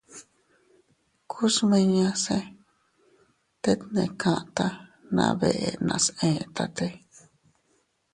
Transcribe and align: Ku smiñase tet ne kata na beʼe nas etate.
Ku 1.29 1.43
smiñase 1.55 2.37
tet 3.63 3.79
ne 3.93 4.03
kata 4.21 4.67
na 5.15 5.25
beʼe 5.39 5.69
nas 5.87 6.05
etate. 6.29 6.87